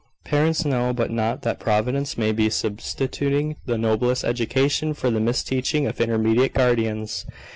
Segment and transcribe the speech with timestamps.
[0.23, 5.87] Parents know not but that Providence may be substituting the noblest education for the misteaching
[5.87, 7.27] of intermediate guardians.